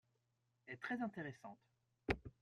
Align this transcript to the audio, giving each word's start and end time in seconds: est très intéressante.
est 0.67 0.77
très 0.77 0.99
intéressante. 1.03 1.59